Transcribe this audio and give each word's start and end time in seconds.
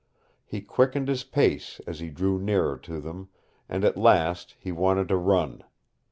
He 0.47 0.61
quickened 0.61 1.07
his 1.07 1.23
pace 1.23 1.79
as 1.85 1.99
he 1.99 2.09
drew 2.09 2.39
nearer 2.39 2.75
to 2.75 2.99
them, 2.99 3.29
and 3.69 3.85
at 3.85 3.97
last 3.97 4.55
he 4.59 4.71
wanted 4.71 5.07
to 5.09 5.15
run. 5.15 5.63